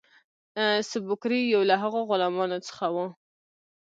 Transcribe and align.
سُبکري 0.91 1.41
یو 1.53 1.61
له 1.69 1.75
هغو 1.83 1.99
غلامانو 2.09 2.57
څخه 2.67 2.85
وو. 2.95 3.07